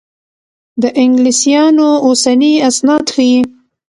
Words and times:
د 0.81 0.83
انګلیسیانو 1.03 1.89
اوسني 2.07 2.53
اسناد 2.69 3.05
ښيي. 3.13 3.37